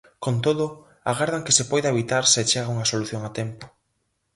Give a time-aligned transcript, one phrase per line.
[0.23, 0.65] Con todo,
[1.11, 3.65] agardan que se poida evitar se chega unha solución a tempo.